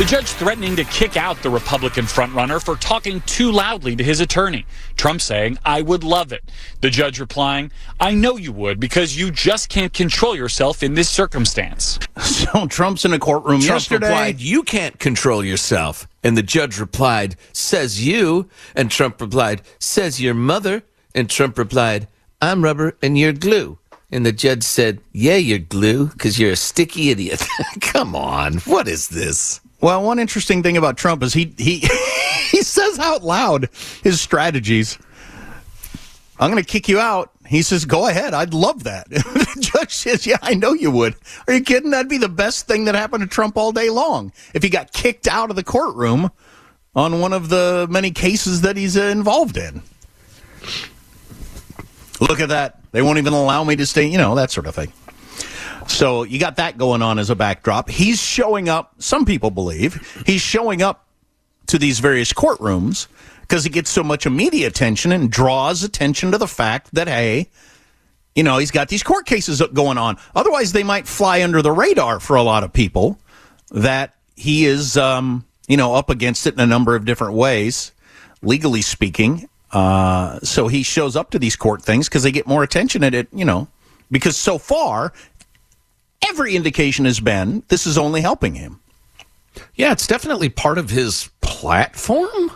[0.00, 4.20] The judge threatening to kick out the Republican frontrunner for talking too loudly to his
[4.20, 4.64] attorney.
[4.96, 6.42] Trump saying, I would love it.
[6.80, 7.70] The judge replying,
[8.00, 11.98] I know you would because you just can't control yourself in this circumstance.
[12.22, 14.06] So Trump's in a courtroom Trump yesterday.
[14.06, 16.08] replied, You can't control yourself.
[16.24, 18.48] And the judge replied, Says you.
[18.74, 20.82] And Trump replied, Says your mother.
[21.14, 22.08] And Trump replied,
[22.40, 23.76] I'm rubber and you're glue.
[24.10, 27.46] And the judge said, Yeah, you're glue because you're a sticky idiot.
[27.82, 28.60] Come on.
[28.60, 29.60] What is this?
[29.80, 31.78] Well, one interesting thing about Trump is he he
[32.50, 33.68] he says out loud
[34.02, 34.98] his strategies.
[36.38, 37.32] I'm going to kick you out.
[37.46, 38.34] He says, "Go ahead.
[38.34, 39.08] I'd love that."
[39.60, 41.90] judge says, "Yeah, I know you would." Are you kidding?
[41.90, 44.92] That'd be the best thing that happened to Trump all day long if he got
[44.92, 46.30] kicked out of the courtroom
[46.94, 49.82] on one of the many cases that he's uh, involved in.
[52.20, 52.80] Look at that.
[52.92, 54.92] They won't even allow me to stay, you know, that sort of thing.
[55.90, 57.90] So you got that going on as a backdrop.
[57.90, 61.06] He's showing up, some people believe, he's showing up
[61.66, 63.08] to these various courtrooms
[63.42, 67.48] because he gets so much media attention and draws attention to the fact that, hey,
[68.36, 70.16] you know, he's got these court cases going on.
[70.34, 73.18] Otherwise, they might fly under the radar for a lot of people
[73.72, 77.92] that he is, um, you know, up against it in a number of different ways,
[78.42, 79.48] legally speaking.
[79.72, 83.12] Uh, so he shows up to these court things because they get more attention at
[83.12, 83.68] it, you know,
[84.10, 85.12] because so far
[86.28, 88.80] every indication has been this is only helping him.
[89.74, 92.52] Yeah, it's definitely part of his platform.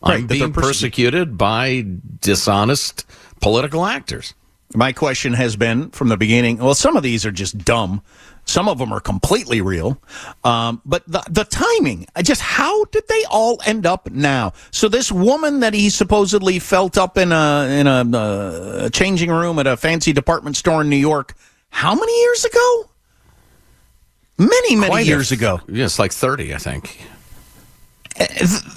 [0.00, 1.84] Right, I'm being persecuted by
[2.20, 3.04] dishonest
[3.40, 4.34] political actors.
[4.74, 6.58] My question has been from the beginning.
[6.58, 8.02] Well, some of these are just dumb.
[8.44, 10.00] Some of them are completely real.
[10.44, 14.52] Um, but the, the timing, I just how did they all end up now?
[14.70, 19.58] So this woman that he supposedly felt up in a in a, uh, changing room
[19.58, 21.34] at a fancy department store in New York,
[21.70, 22.90] how many years ago?
[24.38, 25.60] Many many Quite years f- ago.
[25.68, 27.00] Yes, like 30, I think.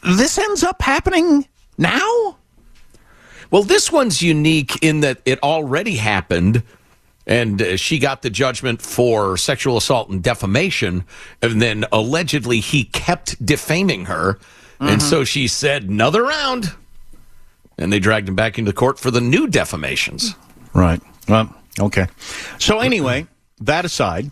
[0.03, 1.47] This ends up happening
[1.77, 2.37] now.
[3.49, 6.63] Well, this one's unique in that it already happened,
[7.27, 11.03] and uh, she got the judgment for sexual assault and defamation,
[11.41, 14.39] and then allegedly he kept defaming her,
[14.79, 16.73] and so she said, "Another round,"
[17.77, 20.33] and they dragged him back into court for the new defamations.
[20.73, 21.01] Right.
[21.27, 22.07] Well, okay.
[22.59, 23.27] So anyway,
[23.61, 24.31] that aside,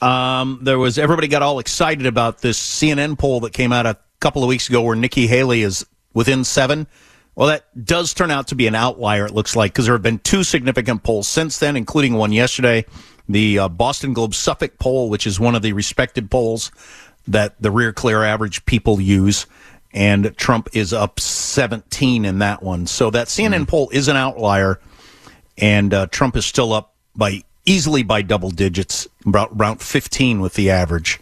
[0.00, 3.96] um, there was everybody got all excited about this CNN poll that came out a
[4.20, 6.86] couple of weeks ago where Nikki Haley is within seven.
[7.34, 9.26] Well, that does turn out to be an outlier.
[9.26, 12.84] It looks like because there have been two significant polls since then, including one yesterday,
[13.28, 16.72] the uh, Boston Globe Suffolk poll, which is one of the respected polls
[17.28, 19.46] that the RealClear average people use.
[19.92, 22.86] And Trump is up 17 in that one.
[22.86, 24.80] So that CNN poll is an outlier
[25.58, 30.54] and uh, Trump is still up by easily by double digits, about around 15 with
[30.54, 31.20] the average.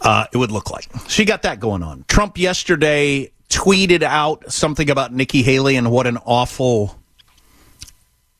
[0.00, 0.88] Uh, it would look like.
[1.08, 2.04] So you got that going on.
[2.08, 6.98] Trump yesterday tweeted out something about Nikki Haley and what an awful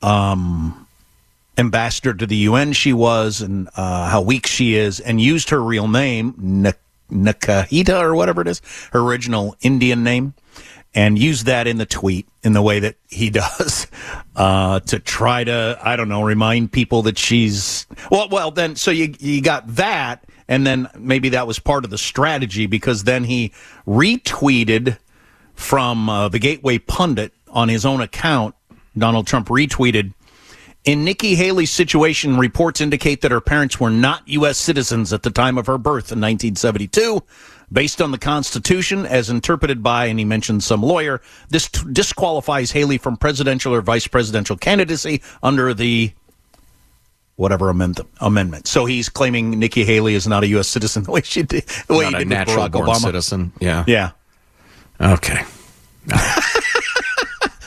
[0.00, 0.86] um,
[1.56, 5.62] ambassador to the UN she was and uh, how weak she is, and used her
[5.62, 6.64] real name,
[7.10, 8.60] Nakahita or whatever it is,
[8.92, 10.34] her original Indian name,
[10.94, 13.86] and use that in the tweet in the way that he does
[14.36, 18.28] uh, to try to, I don't know, remind people that she's well.
[18.28, 21.98] Well, then so you you got that, and then maybe that was part of the
[21.98, 23.52] strategy because then he
[23.86, 24.98] retweeted
[25.54, 28.54] from uh, the Gateway Pundit on his own account.
[28.96, 30.12] Donald Trump retweeted.
[30.84, 34.58] In Nikki Haley's situation, reports indicate that her parents were not U.S.
[34.58, 37.22] citizens at the time of her birth in 1972.
[37.72, 42.70] Based on the Constitution, as interpreted by, and he mentioned some lawyer, this t- disqualifies
[42.72, 46.12] Haley from presidential or vice presidential candidacy under the
[47.36, 48.66] whatever amend- amendment.
[48.66, 50.69] So he's claiming Nikki Haley is not a U.S.
[50.69, 52.88] citizen the way she did, the way Not he a did with natural Barack born
[52.88, 53.00] Obama.
[53.00, 53.52] citizen.
[53.60, 53.84] Yeah.
[53.86, 54.10] Yeah.
[55.00, 55.42] Okay.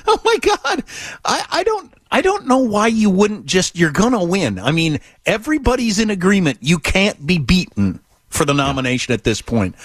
[0.07, 0.83] Oh my God.
[1.25, 4.59] I, I don't I don't know why you wouldn't just you're gonna win.
[4.59, 6.59] I mean, everybody's in agreement.
[6.61, 7.99] You can't be beaten
[8.29, 9.75] for the nomination at this point.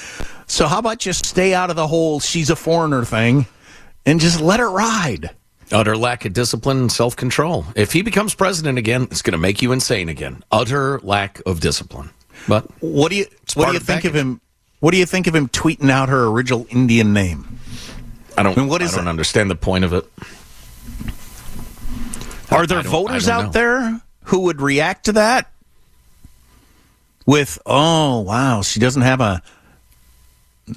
[0.47, 3.47] So how about just stay out of the whole she's a foreigner thing
[4.07, 5.31] and just let her ride.
[5.73, 7.65] Utter lack of discipline and self control.
[7.77, 10.43] If he becomes president again, it's going to make you insane again.
[10.51, 12.11] Utter lack of discipline.
[12.49, 14.41] But What do you what do you of think of him
[14.81, 17.59] what do you think of him tweeting out her original Indian name?
[18.37, 18.57] I don't.
[18.57, 19.11] I mean, what is I don't it?
[19.11, 20.11] understand the point of it.
[22.51, 23.51] Are there voters out know.
[23.51, 25.53] there who would react to that
[27.27, 29.43] with, "Oh, wow, she doesn't have a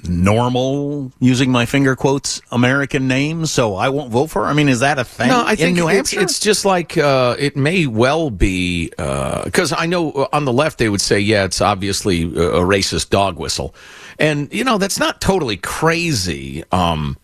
[0.08, 4.68] normal using my finger quotes American name, so I won't vote for her." I mean,
[4.68, 6.20] is that a thing No, I think in New it's, Hampshire?
[6.20, 10.88] it's just like uh, it may well be because I know on the left they
[10.88, 13.74] would say, yeah, it's obviously a, a racist dog whistle,
[14.18, 16.64] and you know that's not totally crazy.
[16.72, 17.23] Um, uh,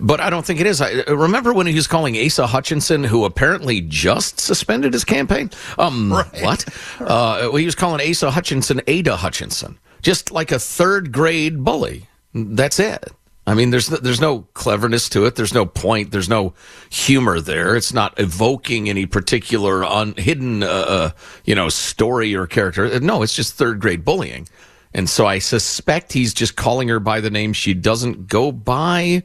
[0.00, 0.80] but I don't think it is.
[0.80, 5.50] I uh, remember when he was calling Asa Hutchinson, who apparently just suspended his campaign.
[5.78, 6.64] Um, what?
[7.00, 12.06] Uh, he was calling Asa Hutchinson Ada Hutchinson, just like a third grade bully.
[12.34, 13.10] That's it.
[13.44, 15.34] I mean, there's there's no cleverness to it.
[15.34, 16.12] There's no point.
[16.12, 16.54] There's no
[16.90, 17.74] humor there.
[17.74, 21.10] It's not evoking any particular un, hidden, uh, uh,
[21.44, 23.00] you know, story or character.
[23.00, 24.46] No, it's just third grade bullying.
[24.94, 29.24] And so I suspect he's just calling her by the name she doesn't go by.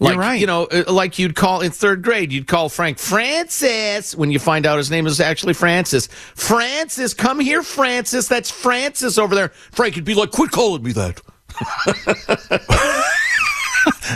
[0.00, 0.40] Like, You're right.
[0.40, 4.38] You know, uh, like you'd call in third grade, you'd call Frank Francis when you
[4.38, 6.06] find out his name is actually Francis.
[6.06, 8.28] Francis, come here, Francis.
[8.28, 9.48] That's Francis over there.
[9.48, 11.20] Frank you'd be like, quit calling me that.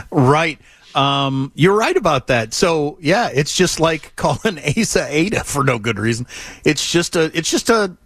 [0.13, 0.59] right.
[0.95, 2.55] Um, you're right about that.
[2.55, 6.27] So yeah, it's just like calling Asa Ada for no good reason.
[6.65, 7.97] It's just a, it's just a,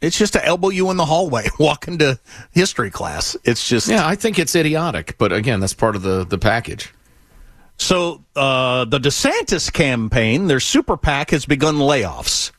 [0.00, 2.20] it's just to elbow you in the hallway walking to
[2.52, 3.36] history class.
[3.42, 6.92] It's just Yeah, I think it's idiotic, but again, that's part of the, the package.
[7.78, 12.50] So uh, the DeSantis campaign, their super PAC has begun layoffs,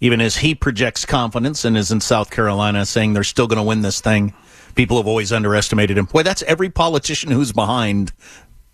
[0.00, 3.62] even as he projects confidence and is in South Carolina saying they're still going to
[3.62, 4.34] win this thing.
[4.74, 6.06] People have always underestimated him.
[6.06, 8.12] Boy, that's every politician who's behind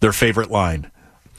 [0.01, 0.91] their favorite line.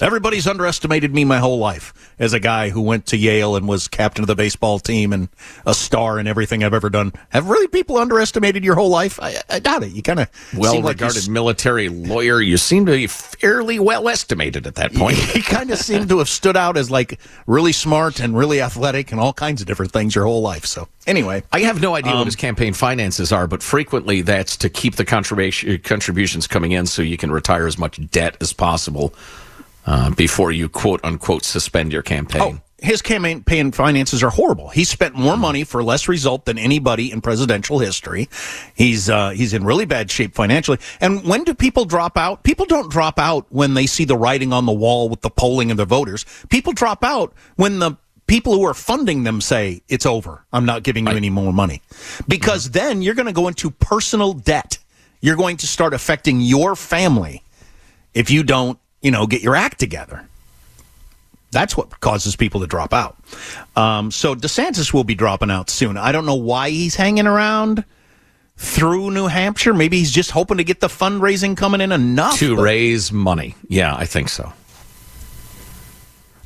[0.01, 3.87] Everybody's underestimated me my whole life as a guy who went to Yale and was
[3.87, 5.29] captain of the baseball team and
[5.65, 7.13] a star in everything I've ever done.
[7.29, 9.19] Have really people underestimated your whole life?
[9.21, 9.93] I, I doubt it.
[9.93, 14.75] You kind of Well regarded military lawyer, you seem to be fairly well estimated at
[14.75, 15.17] that point.
[15.35, 19.13] you kind of seem to have stood out as like really smart and really athletic
[19.13, 20.65] and all kinds of different things your whole life.
[20.65, 24.57] So anyway, I have no idea Um, what his campaign finances are, but frequently that's
[24.57, 28.51] to keep the contribution, contributions coming in so you can retire as much debt as
[28.51, 29.13] possible
[29.85, 32.41] uh, before you quote unquote suspend your campaign.
[32.41, 34.69] oh, his campaign finances are horrible.
[34.69, 38.29] He spent more money for less result than anybody in presidential history.
[38.75, 40.77] He's uh, he's in really bad shape financially.
[40.99, 42.43] And when do people drop out?
[42.43, 45.71] People don't drop out when they see the writing on the wall with the polling
[45.71, 46.25] of the voters.
[46.49, 50.45] People drop out when the people who are funding them say it's over.
[50.51, 51.81] I'm not giving you any more money.
[52.27, 54.79] Because then you're going to go into personal debt.
[55.21, 57.41] You're going to start affecting your family
[58.15, 60.27] if you don't, you know, get your act together.
[61.51, 63.15] That's what causes people to drop out.
[63.75, 65.95] Um, so DeSantis will be dropping out soon.
[65.95, 67.85] I don't know why he's hanging around
[68.57, 69.75] through New Hampshire.
[69.75, 72.39] Maybe he's just hoping to get the fundraising coming in enough.
[72.39, 73.53] to raise money.
[73.67, 74.51] Yeah, I think so.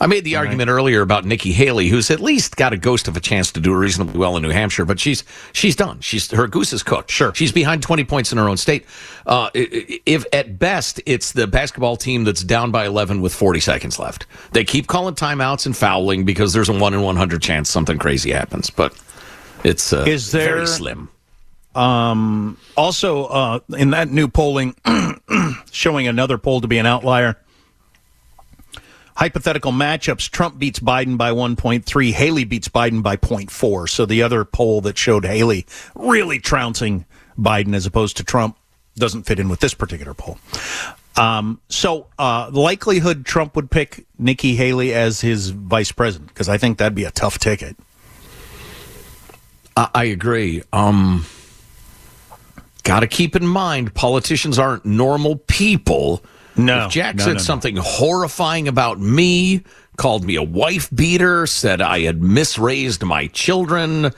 [0.02, 3.18] I made the argument earlier about Nikki Haley, who's at least got a ghost of
[3.18, 6.00] a chance to do reasonably well in New Hampshire, but she's she's done.
[6.00, 7.12] She's her goose is cooked.
[7.12, 8.86] Sure, she's behind twenty points in her own state.
[9.26, 14.00] Uh, if at best it's the basketball team that's down by eleven with forty seconds
[14.00, 17.70] left, they keep calling timeouts and fouling because there's a one in one hundred chance
[17.70, 18.70] something crazy happens.
[18.70, 18.94] But
[19.64, 21.10] it's uh, Is there- very slim.
[21.76, 24.76] Um, also, uh, in that new polling,
[25.72, 27.38] showing another poll to be an outlier.
[29.20, 33.90] Hypothetical matchups: Trump beats Biden by 1.3, Haley beats Biden by 0.4.
[33.90, 37.06] So the other poll that showed Haley really trouncing
[37.38, 38.58] Biden as opposed to Trump
[38.96, 40.38] doesn't fit in with this particular poll.
[41.18, 46.58] Um, so, uh, likelihood Trump would pick Nikki Haley as his vice president, because I
[46.58, 47.76] think that'd be a tough ticket.
[49.76, 50.64] I, I agree.
[50.72, 51.26] Um,
[52.90, 56.24] Got to keep in mind, politicians aren't normal people.
[56.60, 56.86] No.
[56.86, 57.40] If Jack no, said no, no.
[57.40, 59.64] something horrifying about me,
[59.98, 64.12] called me a wife beater, said I had misraised my children,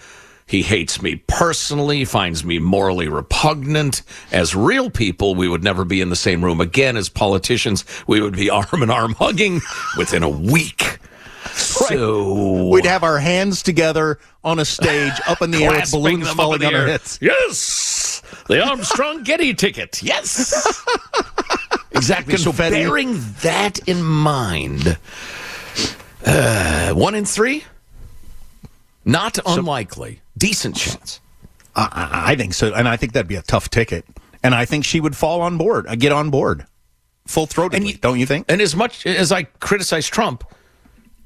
[0.48, 4.02] he hates me personally, finds me morally repugnant.
[4.34, 6.98] As real people, we would never be in the same room again.
[6.98, 9.62] As politicians, we would be arm in arm hugging
[9.98, 11.00] within a week.
[11.54, 16.30] So We'd have our hands together on a stage up in the air with balloons
[16.32, 17.18] falling in on our heads.
[17.22, 20.04] Yes, the Armstrong Getty ticket.
[20.04, 20.54] Yes,
[22.02, 22.38] exactly.
[22.38, 24.98] So bearing that in mind,
[26.26, 27.64] uh, one in three,
[29.06, 31.20] not unlikely, decent chance.
[31.76, 34.06] I, I think so, and I think that'd be a tough ticket.
[34.44, 36.66] And I think she would fall on board, uh, get on board,
[37.28, 38.02] full throatedly.
[38.02, 38.48] don't you think?
[38.50, 40.44] And as much as I criticize Trump,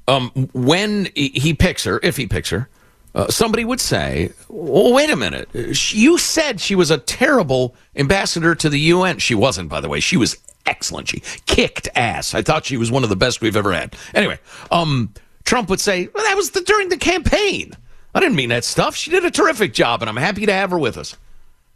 [0.06, 2.68] um, when he he picks her, if he picks her,
[3.16, 5.48] uh, somebody would say, well, wait a minute.
[5.54, 9.18] You said she was a terrible ambassador to the UN.
[9.18, 10.00] She wasn't, by the way.
[10.00, 10.36] She was
[10.66, 11.08] excellent.
[11.08, 12.34] She kicked ass.
[12.34, 13.96] I thought she was one of the best we've ever had.
[14.14, 14.38] Anyway,
[14.70, 15.12] um,
[15.44, 17.72] Trump would say, well, that was the, during the campaign.
[18.14, 18.96] I didn't mean that stuff.
[18.96, 21.16] She did a terrific job, and I'm happy to have her with us.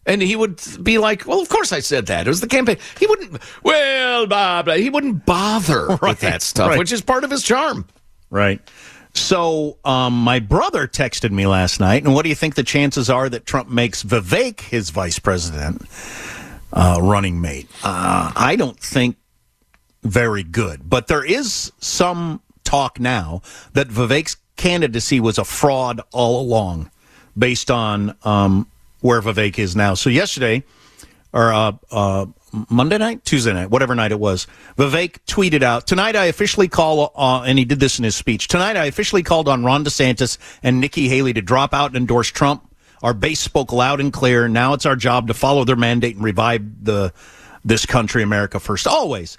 [0.06, 2.26] And he would be like, "Well, of course I said that.
[2.26, 3.38] It was the campaign." He wouldn't.
[3.62, 4.74] Well, blah blah.
[4.74, 6.78] He wouldn't bother with that stuff, right.
[6.78, 7.86] which is part of his charm.
[8.30, 8.60] Right.
[9.12, 13.10] So, um, my brother texted me last night, and what do you think the chances
[13.10, 15.82] are that Trump makes Vivek his vice president
[16.72, 17.68] uh, running mate?
[17.82, 19.16] Uh, I don't think
[20.02, 26.40] very good, but there is some talk now that Vivek's candidacy was a fraud all
[26.40, 26.90] along,
[27.36, 29.94] based on um, where Vivek is now.
[29.94, 30.62] So yesterday,
[31.32, 32.26] or uh, uh,
[32.68, 34.46] Monday night, Tuesday night, whatever night it was,
[34.76, 38.48] Vivek tweeted out, Tonight I officially call, uh, and he did this in his speech,
[38.48, 42.28] tonight I officially called on Ron DeSantis and Nikki Haley to drop out and endorse
[42.28, 42.66] Trump.
[43.02, 44.48] Our base spoke loud and clear.
[44.48, 47.12] Now it's our job to follow their mandate and revive the
[47.64, 49.38] this country, America first, always.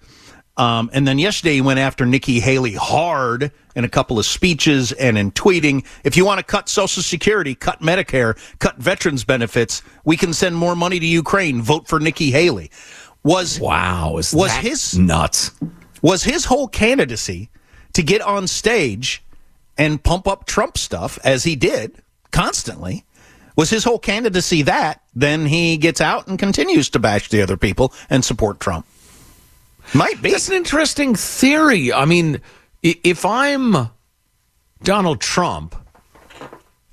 [0.58, 4.92] Um, and then yesterday he went after Nikki Haley hard in a couple of speeches
[4.92, 5.86] and in tweeting.
[6.04, 10.56] If you want to cut Social Security, cut Medicare, cut veterans benefits, we can send
[10.56, 11.62] more money to Ukraine.
[11.62, 12.70] Vote for Nikki Haley.
[13.24, 15.52] Was Wow, is was that his nuts?
[16.02, 17.50] was his whole candidacy
[17.94, 19.24] to get on stage
[19.78, 22.02] and pump up Trump stuff as he did
[22.32, 23.06] constantly?
[23.62, 25.04] Was his whole candidacy that?
[25.14, 28.88] Then he gets out and continues to bash the other people and support Trump.
[29.94, 30.32] Might be.
[30.32, 31.94] That's an interesting theory.
[31.94, 32.42] I mean,
[32.82, 33.92] if I'm
[34.82, 35.76] Donald Trump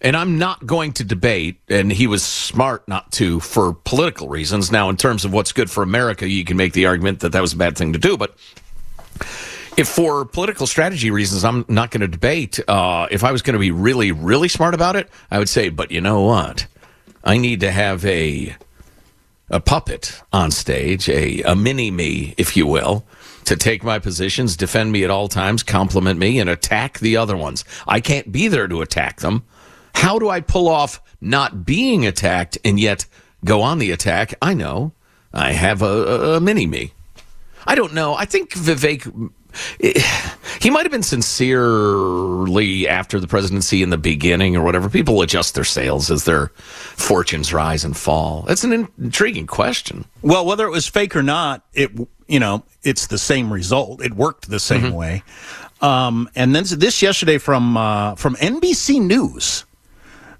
[0.02, 4.70] and I'm not going to debate, and he was smart not to for political reasons.
[4.70, 7.40] Now, in terms of what's good for America, you can make the argument that that
[7.40, 8.36] was a bad thing to do, but.
[9.78, 13.52] If for political strategy reasons I'm not going to debate, uh, if I was going
[13.52, 16.66] to be really, really smart about it, I would say, but you know what?
[17.22, 18.56] I need to have a
[19.50, 23.04] a puppet on stage, a, a mini me, if you will,
[23.44, 27.36] to take my positions, defend me at all times, compliment me, and attack the other
[27.36, 27.64] ones.
[27.86, 29.44] I can't be there to attack them.
[29.94, 33.06] How do I pull off not being attacked and yet
[33.44, 34.34] go on the attack?
[34.42, 34.90] I know.
[35.32, 36.92] I have a, a, a mini me.
[37.66, 38.14] I don't know.
[38.14, 39.30] I think Vivek.
[40.60, 44.90] He might have been sincerely after the presidency in the beginning or whatever.
[44.90, 48.42] People adjust their sails as their fortunes rise and fall.
[48.48, 50.04] That's an intriguing question.
[50.22, 51.92] Well, whether it was fake or not, it
[52.26, 54.02] you know it's the same result.
[54.02, 55.22] It worked the same way.
[55.80, 59.64] Um, and then this yesterday from uh, from NBC News,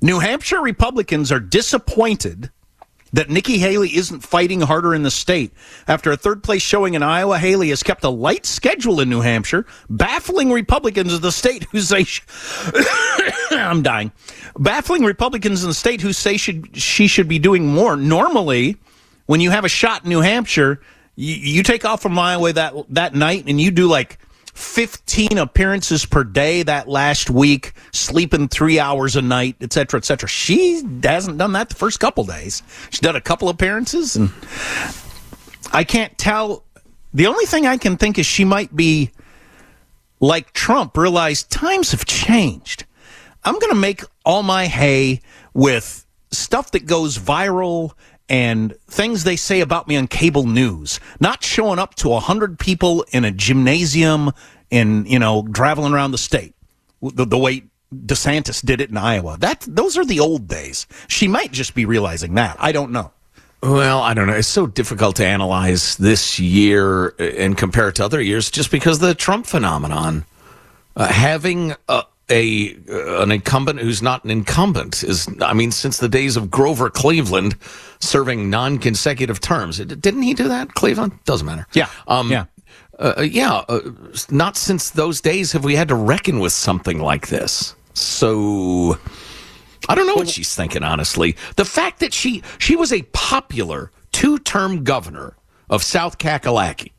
[0.01, 2.51] New Hampshire Republicans are disappointed
[3.13, 5.53] that Nikki Haley isn't fighting harder in the state.
[5.87, 9.21] After a third place showing in Iowa, Haley has kept a light schedule in New
[9.21, 12.23] Hampshire, baffling Republicans of the state who say sh-
[13.51, 14.13] I'm dying.
[14.59, 17.97] Baffling Republicans in the state who say should she should be doing more.
[17.97, 18.77] Normally,
[19.27, 20.81] when you have a shot in New Hampshire,
[21.17, 24.19] you, you take off from Iowa that that night and you do like
[24.59, 30.05] 15 appearances per day that last week, sleeping three hours a night, et cetera, et
[30.05, 30.29] cetera.
[30.29, 32.63] She hasn't done that the first couple days.
[32.91, 34.33] She's done a couple appearances, and
[35.73, 36.65] I can't tell.
[37.15, 39.13] The only thing I can think is she might be
[40.21, 42.85] like Trump, realize times have changed.
[43.45, 45.21] I'm going to make all my hay
[45.55, 47.93] with stuff that goes viral
[48.29, 53.05] and things they say about me on cable news, not showing up to 100 people
[53.11, 54.31] in a gymnasium
[54.71, 56.55] and, you know, traveling around the state
[57.03, 59.37] the, the way DeSantis did it in Iowa.
[59.39, 60.87] That Those are the old days.
[61.07, 62.57] She might just be realizing that.
[62.59, 63.13] I don't know.
[63.63, 64.35] Well, I don't know.
[64.35, 69.01] It's so difficult to analyze this year and compare it to other years just because
[69.01, 70.25] the Trump phenomenon.
[70.95, 76.09] Uh, having a, a an incumbent who's not an incumbent is, I mean, since the
[76.09, 77.57] days of Grover Cleveland
[78.01, 79.79] serving non consecutive terms.
[79.79, 81.19] Didn't he do that, Cleveland?
[81.25, 81.67] Doesn't matter.
[81.73, 81.89] Yeah.
[82.07, 82.47] Um, yeah.
[82.99, 83.65] Uh, yeah.
[83.69, 83.81] Uh,
[84.31, 87.75] not since those days have we had to reckon with something like this.
[87.95, 88.99] So.
[89.89, 91.37] I don't know what she's thinking, honestly.
[91.57, 95.37] The fact that she she was a popular two term governor
[95.71, 96.93] of South Kakalaki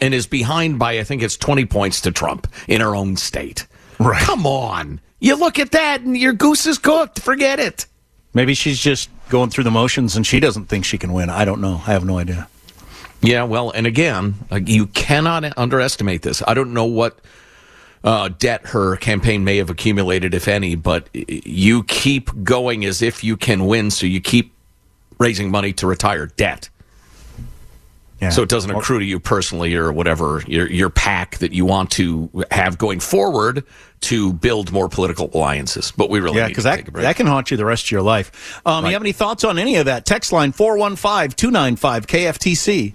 [0.00, 3.66] and is behind by I think it's twenty points to Trump in her own state.
[3.98, 4.20] Right.
[4.22, 5.00] Come on.
[5.20, 7.20] You look at that and your goose is cooked.
[7.20, 7.86] Forget it.
[8.34, 11.30] Maybe she's just going through the motions and she doesn't think she can win.
[11.30, 11.80] I don't know.
[11.86, 12.48] I have no idea.
[13.22, 14.34] Yeah, well, and again,
[14.66, 16.42] you cannot underestimate this.
[16.46, 17.18] I don't know what
[18.04, 23.24] uh, debt her campaign may have accumulated, if any, but you keep going as if
[23.24, 24.52] you can win, so you keep
[25.18, 26.68] raising money to retire debt.
[28.20, 28.30] Yeah.
[28.30, 31.90] So it doesn't accrue to you personally or whatever your your PAC that you want
[31.92, 33.62] to have going forward
[34.02, 35.92] to build more political alliances.
[35.94, 38.60] But we really yeah, because that that can haunt you the rest of your life.
[38.64, 38.90] Um, right.
[38.90, 40.06] You have any thoughts on any of that?
[40.06, 42.94] Text line 415-295 KFTC.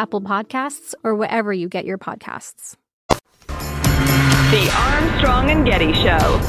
[0.00, 2.74] Apple Podcasts, or wherever you get your podcasts.
[3.46, 6.40] The Armstrong and Getty Show.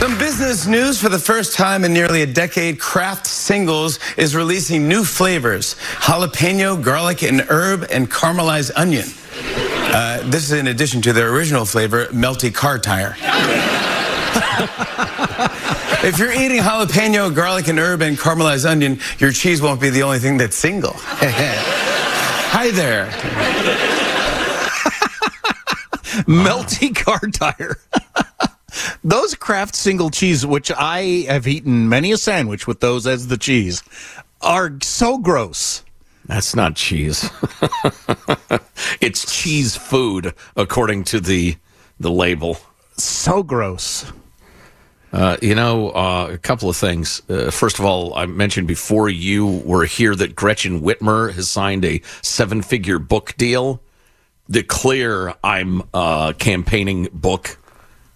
[0.00, 4.88] Some business news for the first time in nearly a decade, Kraft Singles is releasing
[4.88, 9.06] new flavors jalapeno, garlic, and herb, and caramelized onion.
[9.94, 13.14] Uh, this is in addition to their original flavor, melty car tire.
[16.04, 20.02] if you're eating jalapeno, garlic, and herb, and caramelized onion, your cheese won't be the
[20.02, 20.94] only thing that's single.
[22.50, 23.06] Hi there.
[26.26, 27.78] Melty car tire.
[29.04, 33.36] those Kraft single cheese, which I have eaten many a sandwich with those as the
[33.36, 33.82] cheese,
[34.40, 35.82] are so gross.
[36.26, 37.28] That's not cheese.
[39.00, 41.56] it's cheese food, according to the
[41.98, 42.58] the label.
[42.96, 44.12] So gross.
[45.12, 47.22] Uh, you know, uh, a couple of things.
[47.28, 51.84] Uh, first of all, I mentioned before you were here that Gretchen Whitmer has signed
[51.84, 53.80] a seven figure book deal.
[54.48, 57.58] The clear I'm uh, campaigning book,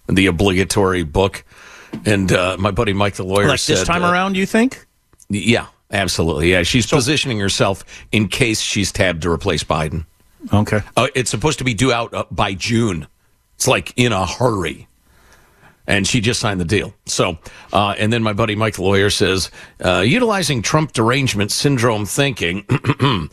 [0.07, 1.43] the obligatory book.
[2.05, 4.85] And uh, my buddy Mike, the lawyer, like said, this time around, you think?
[5.29, 6.51] Yeah, absolutely.
[6.51, 10.05] Yeah, she's so, positioning herself in case she's tabbed to replace Biden.
[10.51, 10.81] Okay.
[11.15, 13.07] it's supposed to be due out by June.
[13.55, 14.87] It's like in a hurry
[15.87, 16.93] and she just signed the deal.
[17.05, 17.37] So,
[17.71, 19.51] uh, and then my buddy Mike, the lawyer, says,
[19.83, 22.65] uh, utilizing Trump derangement syndrome thinking,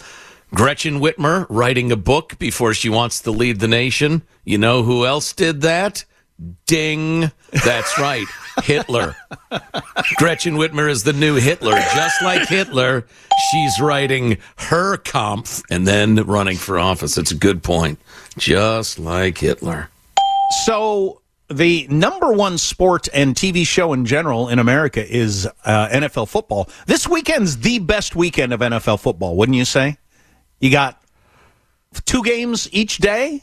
[0.55, 4.23] Gretchen Whitmer writing a book before she wants to lead the nation.
[4.45, 6.05] You know who else did that?
[6.67, 7.31] Ding.
[7.65, 8.27] That's right.
[8.65, 9.15] Hitler.
[10.17, 11.79] Gretchen Whitmer is the new Hitler.
[11.95, 13.07] Just like Hitler,
[13.51, 17.17] she's writing her Kampf and then running for office.
[17.17, 17.99] It's a good point.
[18.39, 19.91] Just like Hitler.
[20.65, 21.20] So
[21.51, 26.69] the number one sport and TV show in general in America is uh, NFL football.
[26.87, 29.99] This weekend's the best weekend of NFL football, wouldn't you say?
[30.61, 31.03] You got
[32.05, 33.43] two games each day.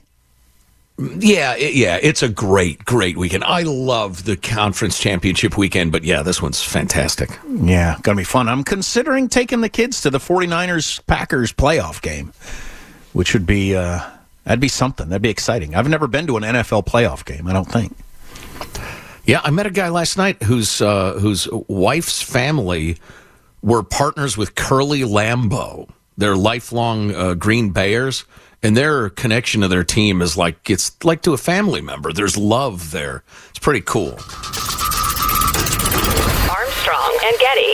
[0.98, 3.44] Yeah, it, yeah, it's a great, great weekend.
[3.44, 7.30] I love the conference championship weekend, but yeah, this one's fantastic.
[7.48, 8.48] Yeah, gonna be fun.
[8.48, 12.34] I'm considering taking the kids to the 49ers Packers playoff game,
[13.14, 14.10] which would be uh,
[14.48, 15.10] that'd be something.
[15.10, 15.76] That'd be exciting.
[15.76, 17.48] I've never been to an NFL playoff game.
[17.48, 17.96] I don't think.
[19.26, 22.98] Yeah, I met a guy last night whose uh, whose wife's family
[23.62, 25.90] were partners with Curly Lambeau.
[26.18, 28.24] They're lifelong uh, Green Bayers,
[28.64, 32.14] and their connection to their team is like it's like to a family member.
[32.14, 33.24] There's love there.
[33.50, 34.14] It's pretty cool.
[36.50, 37.74] Armstrong and Getty.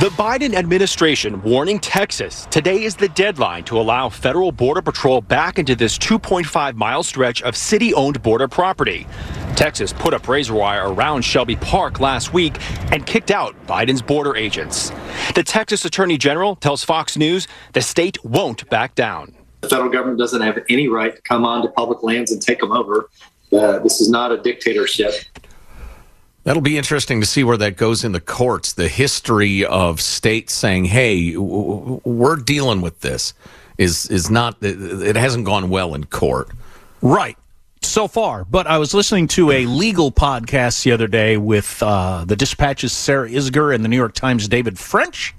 [0.00, 5.58] The Biden administration warning Texas today is the deadline to allow federal Border Patrol back
[5.58, 9.08] into this 2.5 mile stretch of city owned border property.
[9.56, 12.58] Texas put up razor wire around Shelby Park last week
[12.92, 14.92] and kicked out Biden's border agents.
[15.34, 19.34] The Texas Attorney General tells Fox News the state won't back down.
[19.62, 22.70] The federal government doesn't have any right to come onto public lands and take them
[22.70, 23.10] over.
[23.52, 25.14] Uh, this is not a dictatorship.
[26.48, 28.72] That'll be interesting to see where that goes in the courts.
[28.72, 33.34] The history of states saying, "Hey, we're dealing with this,"
[33.76, 34.56] is is not.
[34.62, 36.48] It hasn't gone well in court.
[37.02, 37.36] Right.
[37.82, 42.24] So far, but I was listening to a legal podcast the other day with uh,
[42.24, 45.34] the Dispatch's Sarah Isgur and the New York Times' David French,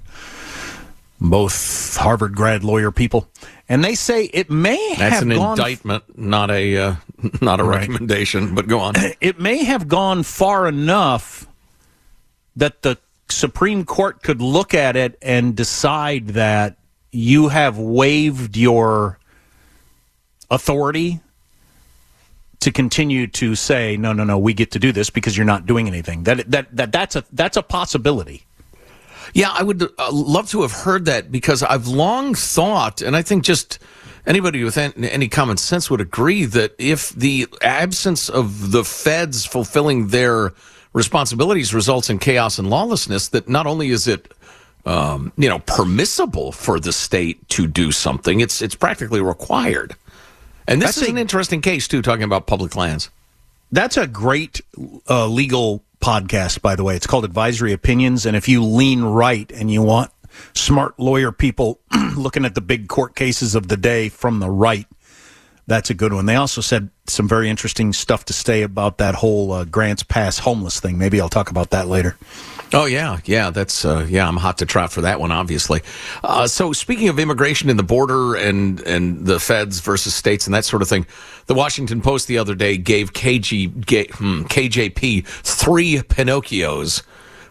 [1.20, 3.26] both Harvard grad lawyer people,
[3.70, 6.94] and they say it may That's have an gone indictment, not a uh,
[7.40, 7.88] not a Right.
[7.88, 8.54] recommendation.
[8.54, 8.94] But go on.
[9.20, 11.46] it may have gone far enough
[12.56, 12.98] that the
[13.30, 16.78] Supreme Court could look at it and decide that
[17.12, 19.18] you have waived your
[20.50, 21.20] authority
[22.58, 25.64] to continue to say no no no we get to do this because you're not
[25.64, 28.44] doing anything that that, that that's a that's a possibility
[29.34, 33.22] Yeah, I would uh, love to have heard that because I've long thought, and I
[33.22, 33.78] think just
[34.26, 40.08] anybody with any common sense would agree that if the absence of the feds fulfilling
[40.08, 40.52] their
[40.92, 44.32] responsibilities results in chaos and lawlessness, that not only is it
[44.86, 49.94] um, you know permissible for the state to do something, it's it's practically required.
[50.66, 53.10] And this That's is a- an interesting case too, talking about public lands.
[53.72, 54.60] That's a great
[55.08, 56.96] uh, legal podcast, by the way.
[56.96, 60.10] It's called Advisory Opinions, and if you lean right and you want
[60.54, 61.80] smart lawyer people
[62.16, 64.86] looking at the big court cases of the day from the right.
[65.66, 66.26] That's a good one.
[66.26, 70.38] They also said some very interesting stuff to say about that whole uh, Grants Pass
[70.38, 70.98] homeless thing.
[70.98, 72.16] Maybe I'll talk about that later.
[72.72, 73.50] Oh yeah, yeah.
[73.50, 74.28] That's uh, yeah.
[74.28, 75.82] I'm hot to trot for that one, obviously.
[76.22, 80.54] Uh, so speaking of immigration and the border and and the feds versus states and
[80.54, 81.04] that sort of thing,
[81.46, 83.70] the Washington Post the other day gave KG,
[84.14, 87.02] hmm, KJP three Pinocchios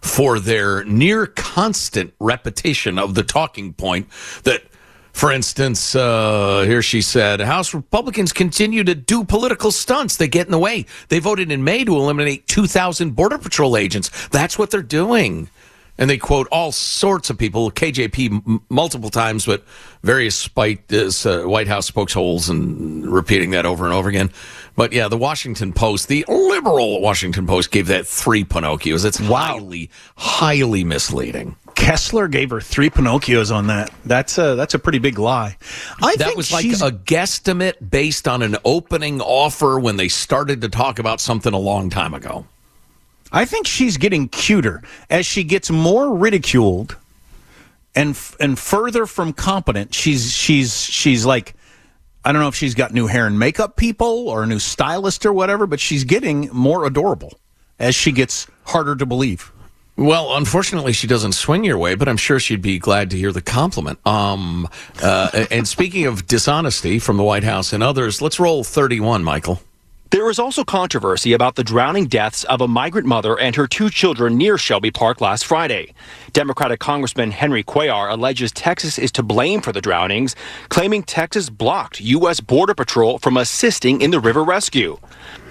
[0.02, 4.08] for their near constant repetition of the talking point
[4.44, 4.64] that.
[5.14, 10.18] For instance, uh, here she said, House Republicans continue to do political stunts.
[10.18, 10.86] They get in the way.
[11.10, 14.28] They voted in May to eliminate 2,000 Border Patrol agents.
[14.30, 15.50] That's what they're doing.
[15.98, 19.66] And they quote all sorts of people, KJP m- multiple times, but
[20.02, 24.32] various spite, uh, White House spokesholes and repeating that over and over again.
[24.78, 29.04] But yeah, the Washington Post, the liberal Washington Post, gave that three Pinocchios.
[29.04, 31.58] It's highly, highly misleading.
[31.80, 33.92] Kessler gave her three Pinocchios on that.
[34.06, 35.58] That's a that's a pretty big lie.
[36.02, 40.62] I that think was like a guesstimate based on an opening offer when they started
[40.62, 42.46] to talk about something a long time ago.
[43.32, 46.98] I think she's getting cuter as she gets more ridiculed
[47.96, 49.94] and f- and further from competent.
[49.94, 51.54] She's she's she's like
[52.26, 55.26] I don't know if she's got new hair and makeup people or a new stylist
[55.26, 57.40] or whatever, but she's getting more adorable
[57.80, 59.52] as she gets harder to believe.
[60.00, 63.34] Well, unfortunately, she doesn't swing your way, but I'm sure she'd be glad to hear
[63.34, 64.00] the compliment.
[64.08, 64.70] Um,
[65.04, 69.62] uh, and speaking of dishonesty from the White House and others, let's roll 31, Michael.
[70.12, 73.90] There is also controversy about the drowning deaths of a migrant mother and her two
[73.90, 75.94] children near Shelby Park last Friday.
[76.32, 80.34] Democratic Congressman Henry Cuellar alleges Texas is to blame for the drownings,
[80.70, 82.40] claiming Texas blocked U.S.
[82.40, 84.98] Border Patrol from assisting in the river rescue.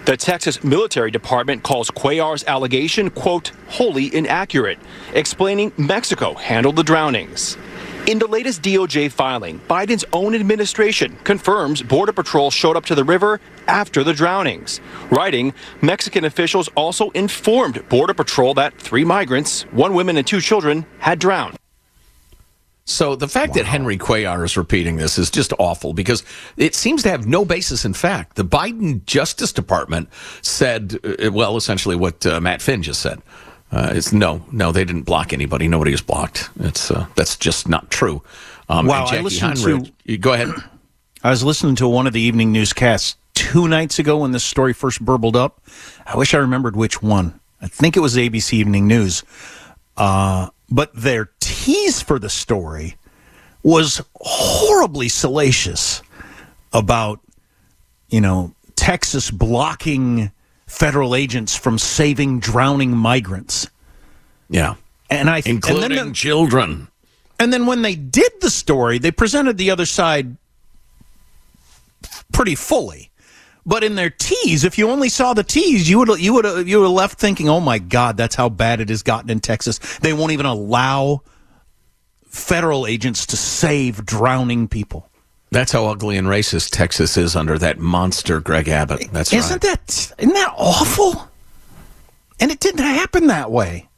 [0.08, 4.78] The Texas Military Department calls Cuellar's allegation, quote, wholly inaccurate,
[5.12, 7.58] explaining Mexico handled the drownings.
[8.06, 13.04] In the latest DOJ filing, Biden's own administration confirms Border Patrol showed up to the
[13.04, 14.80] river after the drownings.
[15.10, 20.86] Writing, Mexican officials also informed Border Patrol that three migrants, one woman and two children,
[21.00, 21.58] had drowned.
[22.88, 26.24] So the fact that Henry Cuellar is repeating this is just awful because
[26.56, 28.36] it seems to have no basis in fact.
[28.36, 30.08] The Biden Justice Department
[30.40, 33.20] said, uh, well, essentially what uh, Matt Finn just said.
[33.70, 35.68] Uh, it's no, no, they didn't block anybody.
[35.68, 36.48] Nobody was blocked.
[36.60, 38.22] It's uh, that's just not true.
[38.70, 40.48] Um, Wow, I listened Heinrich, to- go ahead.
[41.22, 44.72] I was listening to one of the evening newscasts two nights ago when this story
[44.72, 45.60] first burbled up.
[46.06, 47.38] I wish I remembered which one.
[47.60, 49.24] I think it was ABC Evening News.
[49.96, 51.26] Uh, but their
[51.68, 52.96] tease for the story
[53.62, 56.02] was horribly salacious
[56.72, 57.20] about,
[58.08, 60.32] you know, Texas blocking
[60.66, 63.66] federal agents from saving drowning migrants.
[64.48, 64.76] Yeah.
[65.10, 66.88] And I Including and then the- children.
[67.38, 70.36] and then when they did the story, they presented the other side
[72.32, 73.10] pretty fully.
[73.66, 76.80] But in their tease, if you only saw the tease, you would you would you
[76.80, 80.14] were left thinking, "Oh my God, that's how bad it has gotten in Texas." They
[80.14, 81.20] won't even allow
[82.28, 85.08] federal agents to save drowning people.
[85.50, 89.08] That's how ugly and racist Texas is under that monster Greg Abbott.
[89.12, 89.78] That's isn't right.
[89.78, 91.28] that isn't that awful?
[92.40, 93.88] And it didn't happen that way.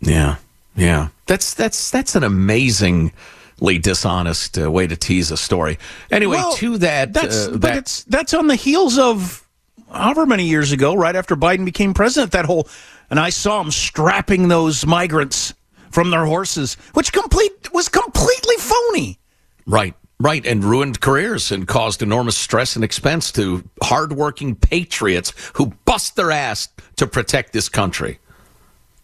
[0.00, 0.36] Yeah,
[0.74, 1.08] yeah.
[1.26, 5.78] That's that's that's an amazingly dishonest uh, way to tease a story.
[6.10, 9.46] Anyway, Well, to that, that's uh, but that it's that's on the heels of
[9.92, 12.32] however many years ago, right after Biden became president.
[12.32, 12.66] That whole
[13.10, 15.52] and I saw him strapping those migrants
[15.94, 19.16] from their horses, which complete was completely phony.
[19.64, 25.66] right, right, and ruined careers and caused enormous stress and expense to hardworking patriots who
[25.84, 28.18] bust their ass to protect this country.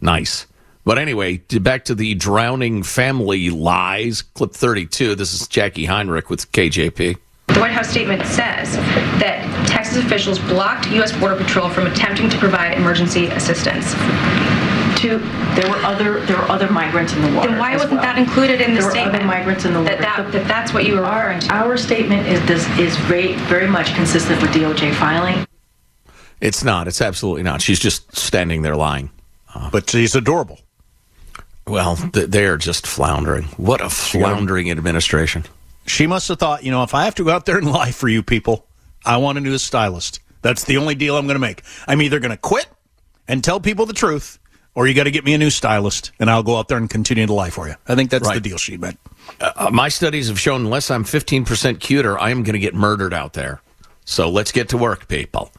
[0.01, 0.47] Nice.
[0.85, 4.23] But anyway, back to the drowning family lies.
[4.23, 5.15] Clip 32.
[5.15, 7.17] This is Jackie Heinrich with KJP.
[7.49, 8.75] The White House statement says
[9.21, 11.13] that Texas officials blocked U.S.
[11.13, 13.95] Border Patrol from attempting to provide emergency assistance.
[15.01, 17.49] To There were other there were other migrants in the water.
[17.49, 18.03] then why as wasn't well.
[18.03, 19.17] that included in the there were statement?
[19.17, 19.97] other migrants in the water.
[19.97, 21.55] That, that, that that's what you were referring to.
[21.55, 25.47] Our statement is this is very very much consistent with DOJ filing.
[26.41, 26.87] It's not.
[26.89, 27.63] It's absolutely not.
[27.63, 29.11] She's just standing there lying.
[29.55, 30.59] Uh, but she's adorable.
[31.67, 33.45] Well, th- they're just floundering.
[33.57, 35.45] What a floundering administration.
[35.87, 37.91] She must have thought, you know, if I have to go out there and lie
[37.93, 38.67] for you people,
[39.05, 40.21] I want a new stylist.
[40.43, 41.63] That's the only deal I'm going to make.
[41.87, 42.67] I'm either going to quit
[43.29, 44.39] and tell people the truth,
[44.81, 46.89] or you got to get me a new stylist, and I'll go out there and
[46.89, 47.75] continue to lie for you.
[47.87, 48.99] I think that's the deal she meant.
[49.39, 53.13] Uh, my studies have shown unless I'm 15% cuter, I am going to get murdered
[53.13, 53.61] out there.
[54.07, 55.53] So let's get to work, people.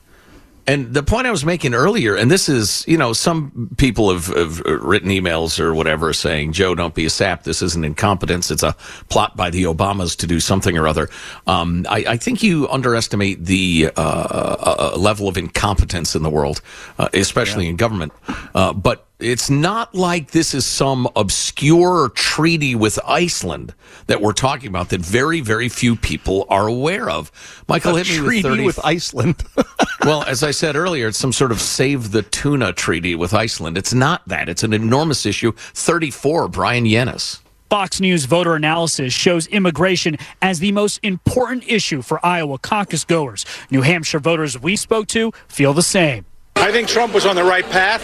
[0.65, 4.27] And the point I was making earlier, and this is, you know, some people have,
[4.27, 7.43] have written emails or whatever saying, Joe, don't be a sap.
[7.43, 8.49] This isn't incompetence.
[8.49, 8.75] It's a
[9.09, 11.09] plot by the Obamas to do something or other.
[11.45, 16.61] Um, I, I, think you underestimate the uh, uh, level of incompetence in the world,
[16.99, 17.71] uh, especially yeah.
[17.71, 18.13] in government.
[18.53, 23.73] Uh, but it's not like this is some obscure treaty with Iceland
[24.07, 27.31] that we're talking about that very, very few people are aware of.
[27.67, 28.65] Michael a hit me treaty with 30.
[28.65, 29.43] with Iceland.
[30.03, 33.77] well, as I said earlier, it's some sort of save the tuna treaty with Iceland.
[33.77, 34.49] It's not that.
[34.49, 35.51] It's an enormous issue.
[35.51, 37.39] 34, Bryan Llenas.
[37.69, 43.45] Fox News voter analysis shows immigration as the most important issue for Iowa caucus goers.
[43.69, 46.25] New Hampshire voters we spoke to feel the same.
[46.55, 48.01] I think Trump was on the right path.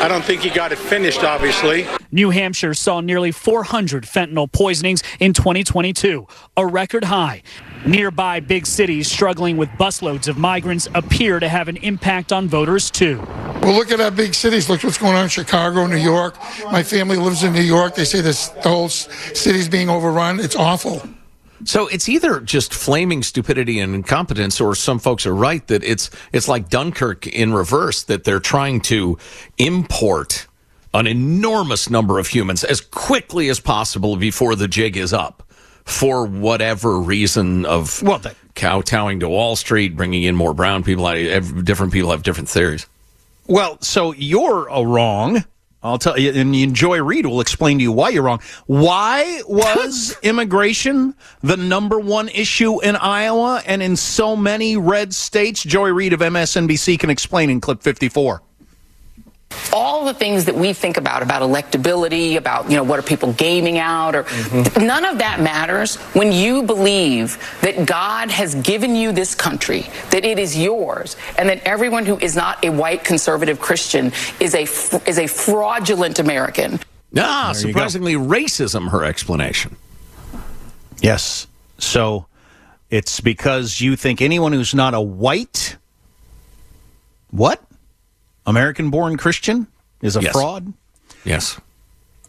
[0.00, 1.86] I don't think he got it finished, obviously.
[2.12, 7.42] New Hampshire saw nearly 400 fentanyl poisonings in 2022, a record high.
[7.84, 12.90] Nearby big cities struggling with busloads of migrants appear to have an impact on voters,
[12.90, 13.18] too.
[13.62, 14.68] Well, look at our big cities.
[14.70, 16.36] Look what's going on in Chicago, New York.
[16.70, 17.96] My family lives in New York.
[17.96, 20.38] They say this, the whole city's being overrun.
[20.38, 21.02] It's awful.
[21.64, 26.10] So it's either just flaming stupidity and incompetence, or some folks are right that it's
[26.32, 29.18] it's like Dunkirk in reverse that they're trying to
[29.58, 30.46] import
[30.94, 35.42] an enormous number of humans as quickly as possible before the jig is up,
[35.84, 41.04] for whatever reason of well, that- kowtowing to Wall Street, bringing in more brown people.
[41.62, 42.86] Different people have different theories.
[43.46, 45.44] Well, so you're uh, wrong
[45.82, 48.40] I'll tell you, and Joy Reid will explain to you why you're wrong.
[48.66, 55.62] Why was immigration the number one issue in Iowa and in so many red states?
[55.62, 58.42] Joy Reid of MSNBC can explain in clip 54
[59.72, 63.32] all the things that we think about about electability about you know what are people
[63.34, 64.86] gaming out or mm-hmm.
[64.86, 70.24] none of that matters when you believe that god has given you this country that
[70.24, 74.62] it is yours and that everyone who is not a white conservative christian is a
[75.08, 76.78] is a fraudulent american.
[77.16, 79.76] Ah surprisingly racism her explanation.
[81.00, 81.46] Yes.
[81.78, 82.26] So
[82.90, 85.76] it's because you think anyone who's not a white
[87.30, 87.62] what
[88.48, 89.66] American born Christian
[90.00, 90.32] is a yes.
[90.32, 90.72] fraud?
[91.22, 91.60] Yes.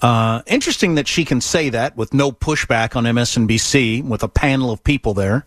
[0.02, 4.70] Uh, interesting that she can say that with no pushback on MSNBC with a panel
[4.70, 5.46] of people there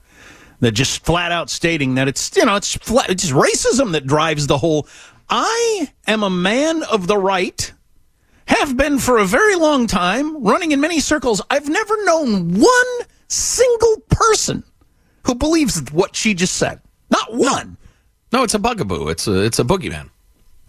[0.61, 4.47] that just flat out stating that it's you know it's flat, it's racism that drives
[4.47, 4.89] the whole.
[5.29, 7.71] I am a man of the right,
[8.47, 11.43] have been for a very long time, running in many circles.
[11.51, 14.65] I've never known one single person
[15.25, 16.81] who believes what she just said.
[17.11, 17.77] Not one.
[18.33, 19.09] No, no it's a bugaboo.
[19.09, 20.09] It's a it's a boogeyman.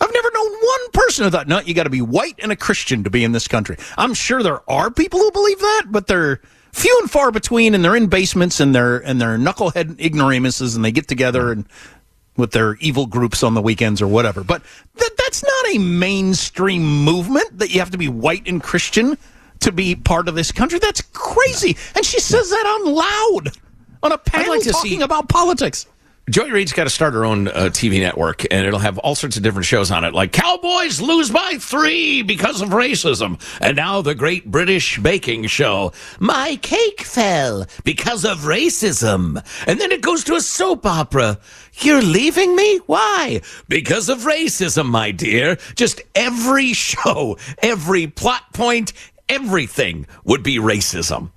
[0.03, 2.55] I've never known one person who thought, no, you got to be white and a
[2.55, 3.77] Christian to be in this country.
[3.97, 7.83] I'm sure there are people who believe that, but they're few and far between, and
[7.83, 11.65] they're in basements and they're and they're knucklehead ignoramuses, and they get together and
[12.35, 14.43] with their evil groups on the weekends or whatever.
[14.43, 14.63] But
[14.95, 19.17] that that's not a mainstream movement that you have to be white and Christian
[19.61, 20.79] to be part of this country.
[20.79, 21.77] That's crazy.
[21.95, 23.57] And she says that on loud
[24.01, 25.87] on a panel like talking see- about politics.
[26.29, 29.35] Joy Reid's got to start her own uh, TV network, and it'll have all sorts
[29.35, 34.01] of different shows on it, like Cowboys lose by three because of racism, and now
[34.01, 35.91] the Great British Baking Show.
[36.21, 41.39] My cake fell because of racism, and then it goes to a soap opera.
[41.81, 42.77] You're leaving me?
[42.85, 43.41] Why?
[43.67, 45.57] Because of racism, my dear.
[45.75, 48.93] Just every show, every plot point,
[49.27, 51.31] everything would be racism.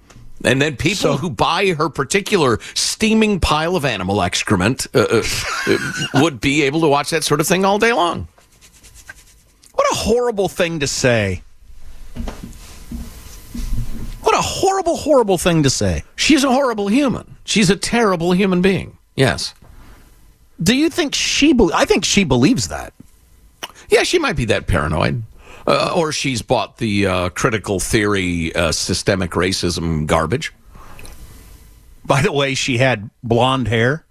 [0.44, 5.22] And then people so, who buy her particular steaming pile of animal excrement uh,
[5.66, 5.78] uh,
[6.14, 8.28] would be able to watch that sort of thing all day long.
[9.74, 11.42] What a horrible thing to say.
[14.22, 16.02] What a horrible, horrible thing to say.
[16.16, 17.36] She's a horrible human.
[17.44, 18.98] She's a terrible human being.
[19.14, 19.54] Yes.
[20.62, 21.52] Do you think she?
[21.52, 22.92] Be- I think she believes that.
[23.88, 25.22] Yeah, she might be that paranoid.
[25.66, 30.52] Uh, or she's bought the uh, critical theory uh, systemic racism garbage.
[32.04, 34.06] By the way, she had blonde hair.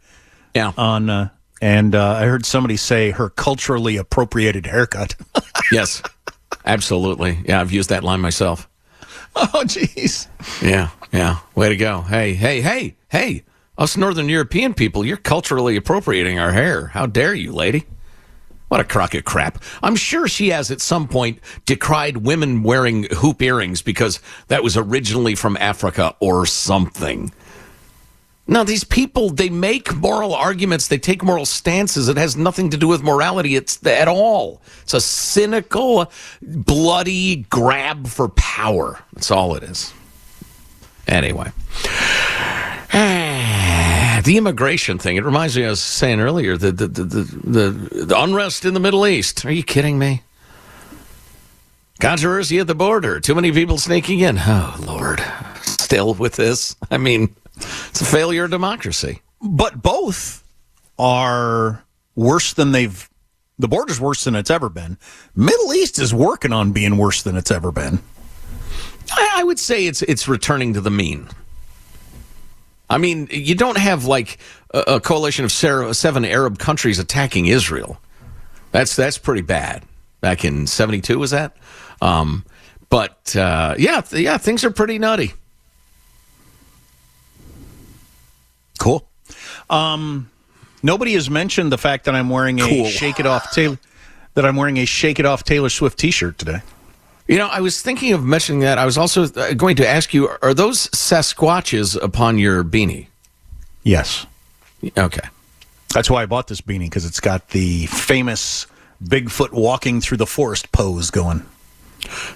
[0.54, 0.74] Yeah.
[0.78, 1.30] On uh,
[1.62, 5.16] and uh, I heard somebody say her culturally appropriated haircut.
[5.72, 6.04] yes,
[6.66, 7.40] absolutely.
[7.46, 8.70] Yeah, I've used that line myself.
[9.36, 10.28] Oh, jeez.
[10.62, 11.40] Yeah, yeah.
[11.56, 12.02] Way to go.
[12.02, 13.44] Hey, hey, hey, hey.
[13.78, 16.88] Us Northern European people, you're culturally appropriating our hair.
[16.88, 17.86] How dare you, lady?
[18.68, 19.64] What a crock of crap.
[19.84, 24.76] I'm sure she has at some point decried women wearing hoop earrings because that was
[24.76, 27.32] originally from Africa or something.
[28.48, 32.10] Now, these people, they make moral arguments, they take moral stances.
[32.10, 34.62] It has nothing to do with morality it's at all.
[34.84, 36.12] It's a cynical,
[36.42, 39.00] bloody grab for power.
[39.14, 39.94] That's all it is.
[41.08, 41.52] Anyway.
[42.98, 43.35] Ah.
[44.26, 45.18] The immigration thing.
[45.18, 45.66] It reminds me.
[45.66, 47.72] I was saying earlier the the the
[48.06, 49.46] the, unrest in the Middle East.
[49.46, 50.24] Are you kidding me?
[52.00, 53.20] Controversy at the border.
[53.20, 54.40] Too many people sneaking in.
[54.40, 55.24] Oh Lord,
[55.62, 56.76] still with this.
[56.90, 59.22] I mean, it's a failure of democracy.
[59.44, 60.44] But both
[60.98, 61.84] are
[62.16, 63.08] worse than they've.
[63.60, 64.98] The border's worse than it's ever been.
[65.36, 68.00] Middle East is working on being worse than it's ever been.
[69.12, 71.30] I, I would say it's it's returning to the mean.
[72.90, 74.38] I mean, you don't have like
[74.74, 78.00] a, a coalition of seven Arab countries attacking Israel.
[78.72, 79.84] That's that's pretty bad.
[80.22, 81.56] Back in '72, was that?
[82.02, 82.46] Um,
[82.90, 85.34] but uh, yeah, th- yeah, things are pretty nutty.
[88.80, 89.08] Cool.
[89.70, 90.30] Um,
[90.84, 92.86] nobody has mentioned the fact that I'm wearing a Cool.
[92.86, 93.80] Shake It Off Taylor
[94.34, 96.62] that I'm wearing a Shake It Off Taylor Swift T-shirt today.
[97.28, 98.78] You know, I was thinking of mentioning that.
[98.78, 103.08] I was also uh, going to ask you: Are those Sasquatches upon your beanie?
[103.84, 104.26] Yes.
[104.98, 105.28] Okay.
[105.94, 108.68] That's why I bought this beanie because it's got the famous
[109.04, 111.46] Bigfoot walking through the forest pose going.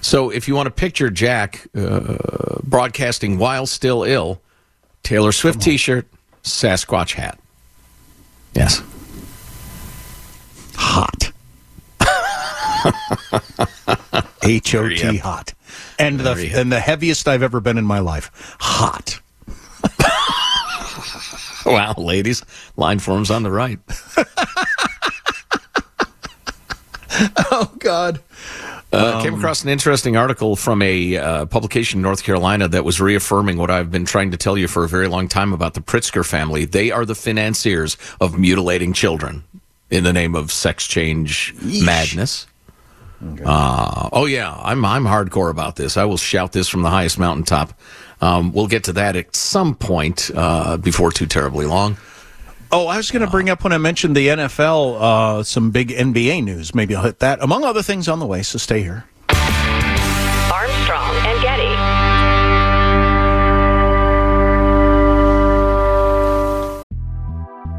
[0.00, 2.16] So, if you want to picture Jack uh,
[2.64, 4.40] broadcasting while still ill,
[5.02, 6.06] Taylor Swift T-shirt,
[6.42, 7.38] Sasquatch hat.
[8.54, 8.82] Yes.
[10.74, 11.29] Hot.
[14.42, 15.54] H O T hot.
[15.98, 18.30] And the and the heaviest I've ever been in my life.
[18.60, 19.20] Hot.
[21.66, 22.42] Wow, ladies,
[22.78, 23.78] line forms on the right.
[27.50, 28.20] oh God.
[28.92, 32.84] Uh, came Um, across an interesting article from a uh, publication in North Carolina that
[32.84, 35.74] was reaffirming what I've been trying to tell you for a very long time about
[35.74, 36.64] the Pritzker family.
[36.64, 39.44] They are the financiers of mutilating children
[39.90, 42.46] in the name of sex change madness.
[43.44, 45.96] Uh, oh yeah, I'm I'm hardcore about this.
[45.96, 47.74] I will shout this from the highest mountaintop.
[48.20, 51.96] Um, we'll get to that at some point uh, before too terribly long.
[52.72, 55.88] Oh, I was going to bring up when I mentioned the NFL, uh, some big
[55.88, 56.72] NBA news.
[56.72, 58.42] Maybe I'll hit that, among other things, on the way.
[58.42, 59.04] So stay here.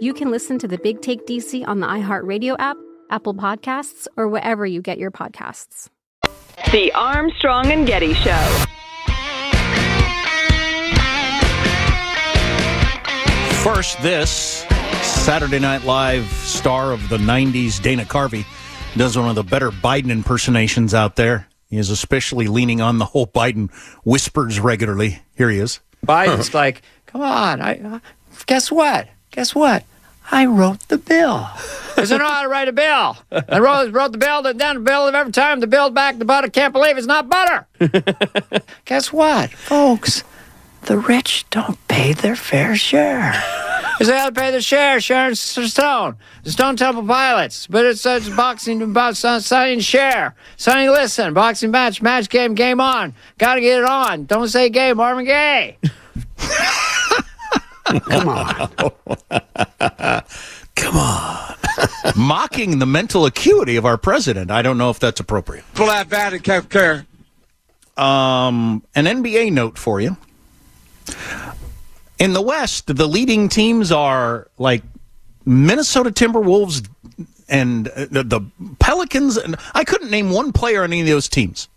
[0.00, 2.76] you can listen to the Big Take DC on the iHeartRadio app,
[3.10, 5.88] Apple Podcasts, or wherever you get your podcasts.
[6.72, 8.64] The Armstrong and Getty Show.
[13.62, 14.64] First, this
[15.02, 18.46] Saturday Night Live star of the 90s, Dana Carvey,
[18.96, 21.48] does one of the better Biden impersonations out there.
[21.68, 23.70] He is especially leaning on the whole Biden
[24.04, 25.20] whispers regularly.
[25.36, 25.80] Here he is.
[26.06, 27.98] Biden's like, come on, I, uh,
[28.46, 29.08] guess what?
[29.32, 29.84] Guess what?
[30.30, 31.48] I wrote the bill.
[31.98, 33.16] Because oh, I know how to write a bill.
[33.48, 36.48] I wrote, wrote the bill, then the bill, every time the bill back, the butter
[36.48, 37.66] can't believe it's not butter.
[38.84, 40.22] guess what, folks?
[40.82, 43.34] The rich don't pay their fair share.
[43.98, 47.66] Is they have to pay the share, Sharon Stone, the Stone Temple Pilots.
[47.66, 50.36] But it's such boxing about signing share.
[50.56, 53.12] Signing listen, boxing match, match game, game on.
[53.38, 54.26] Gotta get it on.
[54.26, 55.78] Don't say gay, Marvin Gaye.
[57.88, 58.70] Come on.
[60.76, 61.54] Come on.
[62.16, 64.50] Mocking the mental acuity of our president.
[64.50, 65.64] I don't know if that's appropriate.
[65.74, 67.06] Pull that bat and kept care.
[67.96, 70.16] Um, an NBA note for you.
[72.18, 74.82] In the West, the leading teams are like
[75.44, 76.88] Minnesota Timberwolves
[77.48, 78.40] and uh, the, the
[78.78, 79.36] Pelicans.
[79.36, 81.68] And I couldn't name one player on any of those teams.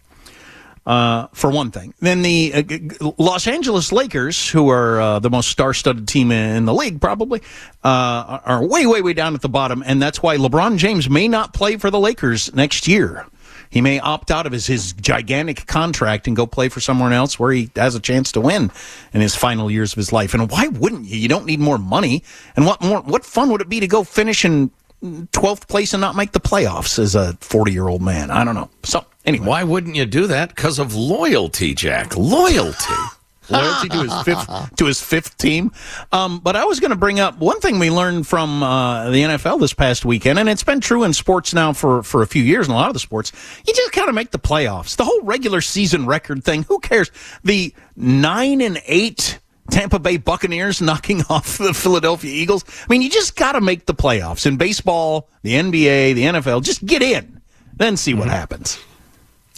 [0.83, 5.49] Uh, for one thing, then the uh, Los Angeles Lakers, who are uh, the most
[5.49, 7.39] star-studded team in the league, probably
[7.83, 11.27] uh, are way, way, way down at the bottom, and that's why LeBron James may
[11.27, 13.27] not play for the Lakers next year.
[13.71, 17.39] He may opt out of his, his gigantic contract and go play for someone else
[17.39, 18.69] where he has a chance to win
[19.13, 20.33] in his final years of his life.
[20.33, 21.17] And why wouldn't you?
[21.17, 22.23] You don't need more money.
[22.55, 23.01] And what more?
[23.01, 24.71] What fun would it be to go finish in
[25.01, 28.29] 12th place and not make the playoffs as a 40 year old man?
[28.29, 28.69] I don't know.
[28.83, 30.49] So anyway, why wouldn't you do that?
[30.49, 32.15] Because of loyalty, Jack.
[32.17, 32.93] Loyalty.
[33.51, 35.71] loyalty to his fifth to his fifth team.
[36.11, 39.21] Um, but I was going to bring up one thing we learned from uh, the
[39.21, 42.43] NFL this past weekend, and it's been true in sports now for for a few
[42.43, 43.31] years in a lot of the sports.
[43.65, 44.95] You just kind of make the playoffs.
[44.95, 46.63] The whole regular season record thing.
[46.63, 47.11] Who cares?
[47.43, 49.39] The nine and eight.
[49.69, 52.65] Tampa Bay Buccaneers knocking off the Philadelphia Eagles.
[52.67, 56.63] I mean, you just got to make the playoffs in baseball, the NBA, the NFL.
[56.63, 57.39] Just get in,
[57.77, 58.31] then see what mm-hmm.
[58.31, 58.77] happens.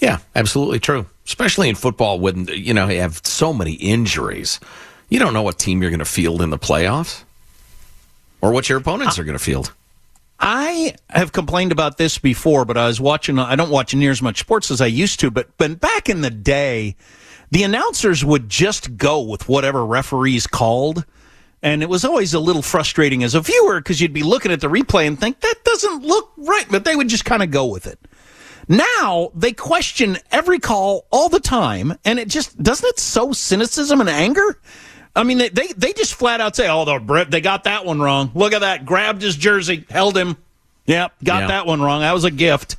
[0.03, 1.05] Yeah, absolutely true.
[1.25, 4.59] Especially in football, when you know you have so many injuries,
[5.07, 7.23] you don't know what team you're going to field in the playoffs,
[8.41, 9.71] or what your opponents are going to field.
[10.41, 13.39] I have complained about this before, but I was watching.
[13.39, 16.19] I don't watch near as much sports as I used to, but but back in
[16.19, 16.97] the day,
[17.49, 21.05] the announcers would just go with whatever referees called.
[21.61, 24.59] And it was always a little frustrating as a viewer because you'd be looking at
[24.59, 27.67] the replay and think that doesn't look right, but they would just kind of go
[27.67, 27.97] with it.
[28.67, 33.99] Now they question every call all the time, and it just doesn't it sow cynicism
[33.99, 34.59] and anger.
[35.15, 37.99] I mean, they they, they just flat out say, "Oh, the they got that one
[37.99, 38.31] wrong.
[38.33, 40.37] Look at that, grabbed his jersey, held him.
[40.85, 41.47] Yep, got yeah.
[41.47, 42.01] that one wrong.
[42.01, 42.77] That was a gift."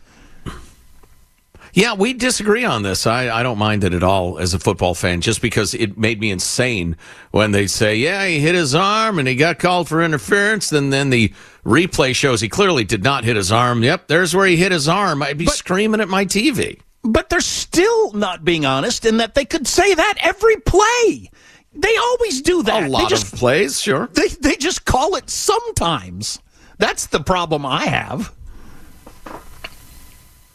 [1.75, 3.05] Yeah, we disagree on this.
[3.05, 6.21] I, I don't mind it at all as a football fan, just because it made
[6.21, 6.97] me insane
[7.33, 10.71] when they say, yeah, he hit his arm and he got called for interference.
[10.71, 11.33] And then the
[11.65, 13.83] replay shows he clearly did not hit his arm.
[13.83, 15.23] Yep, there's where he hit his arm.
[15.23, 16.81] I'd be but, screaming at my TV.
[17.03, 21.31] But they're still not being honest in that they could say that every play.
[21.75, 22.85] They always do that.
[22.85, 24.09] A lot just, of plays, sure.
[24.13, 26.39] They, they just call it sometimes.
[26.79, 28.33] That's the problem I have.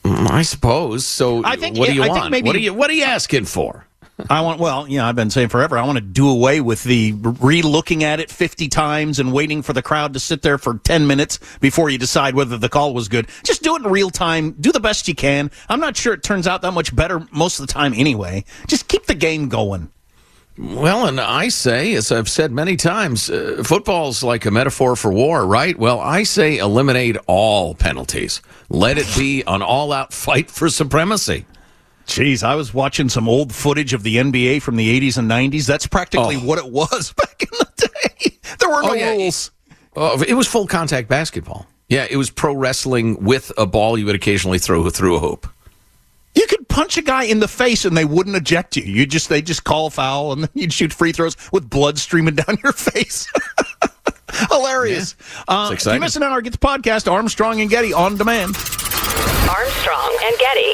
[0.04, 1.06] Mm, I suppose.
[1.06, 2.32] So I think, what do you I want?
[2.32, 3.86] Maybe, what are you What are you asking for?
[4.30, 4.60] I want.
[4.60, 5.78] Well, yeah, I've been saying forever.
[5.78, 9.74] I want to do away with the re-looking at it fifty times and waiting for
[9.74, 13.08] the crowd to sit there for ten minutes before you decide whether the call was
[13.08, 13.28] good.
[13.44, 14.52] Just do it in real time.
[14.60, 15.52] Do the best you can.
[15.70, 18.44] I'm not sure it turns out that much better most of the time anyway.
[18.68, 19.92] Just keep the game going.
[20.58, 25.10] Well, and I say, as I've said many times, uh, football's like a metaphor for
[25.10, 25.78] war, right?
[25.80, 28.42] Well, I say eliminate all penalties.
[28.68, 31.46] Let it be an all out fight for supremacy.
[32.10, 35.68] Jeez, I was watching some old footage of the NBA from the 80s and 90s.
[35.68, 36.40] That's practically oh.
[36.40, 38.38] what it was back in the day.
[38.58, 39.12] There were no oh, yeah.
[39.12, 39.52] rules.
[39.96, 41.68] Oh, it was full contact basketball.
[41.88, 45.48] Yeah, it was pro wrestling with a ball you would occasionally throw through a hoop.
[46.34, 48.84] You could punch a guy in the face and they wouldn't eject you.
[48.84, 52.36] You just they just call foul and then you'd shoot free throws with blood streaming
[52.36, 53.32] down your face.
[54.50, 55.16] Hilarious.
[55.20, 55.44] Yeah.
[55.48, 58.56] Uh, if you're missing out on Get the Podcast, Armstrong and Getty on demand.
[59.48, 60.74] Armstrong and Getty.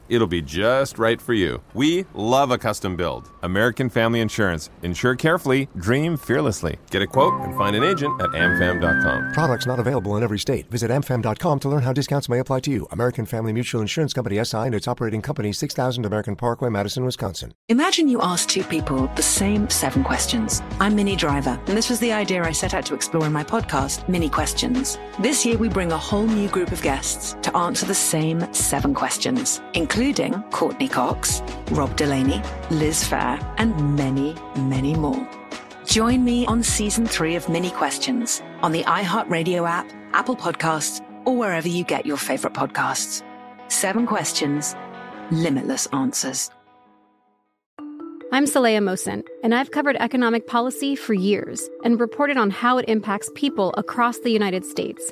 [0.11, 1.61] it'll be just right for you.
[1.73, 3.31] We love a custom build.
[3.43, 4.69] American Family Insurance.
[4.83, 6.77] Insure carefully, dream fearlessly.
[6.89, 9.31] Get a quote and find an agent at amfam.com.
[9.31, 10.69] Products not available in every state.
[10.69, 12.87] Visit amfam.com to learn how discounts may apply to you.
[12.91, 17.53] American Family Mutual Insurance Company SI and its operating company 6000 American Parkway, Madison, Wisconsin.
[17.69, 20.61] Imagine you ask two people the same seven questions.
[20.81, 23.45] I'm Minnie Driver, and this was the idea I set out to explore in my
[23.45, 24.99] podcast, Minnie Questions.
[25.19, 28.93] This year we bring a whole new group of guests to answer the same seven
[28.93, 32.41] questions, including including Courteney Cox, Rob Delaney,
[32.71, 35.27] Liz Phair, and many, many more.
[35.85, 41.37] Join me on season three of Minnie Questions on the iHeartRadio app, Apple Podcasts, or
[41.37, 43.21] wherever you get your favorite podcasts.
[43.67, 44.75] Seven questions,
[45.29, 46.49] limitless answers.
[48.33, 52.85] I'm Saleha Mohsin, and I've covered economic policy for years and reported on how it
[52.87, 55.11] impacts people across the United States.